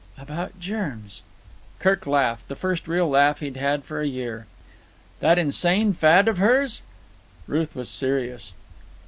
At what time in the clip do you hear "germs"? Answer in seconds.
0.59-1.21